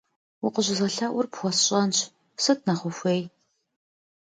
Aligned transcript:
Укъыщӏызэлъэӏур 0.45 1.27
пхуэсщӏэнщ, 1.31 1.97
сыт 2.43 2.59
нэхъ 2.67 2.83
ухуей? 2.89 3.21